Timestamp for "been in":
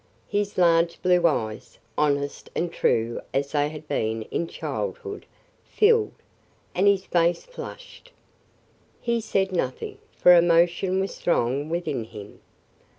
3.87-4.47